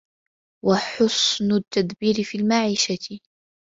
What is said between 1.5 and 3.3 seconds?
التَّدْبِيرِ فِي الْمَعِيشَةِ